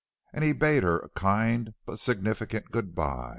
And 0.33 0.43
he 0.43 0.51
bade 0.51 0.81
her 0.81 0.97
a 0.97 1.09
kind 1.09 1.75
but 1.85 1.99
significant 1.99 2.71
good 2.71 2.95
by. 2.95 3.29